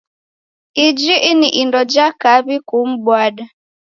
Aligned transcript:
Iji 0.85 1.15
ini 1.29 1.49
indo 1.61 1.81
ja 1.93 2.07
kaw'I 2.21 2.57
kumbwada. 2.69 3.43